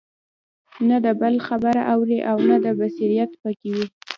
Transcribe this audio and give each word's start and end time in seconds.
نه 0.87 0.97
د 1.05 1.07
بل 1.21 1.35
خبره 1.47 1.81
اوري 1.93 2.19
او 2.29 2.37
نه 2.49 2.57
دا 2.63 2.71
بصيرت 2.79 3.31
په 3.41 3.49
كي 3.59 3.69
وي 3.75 3.85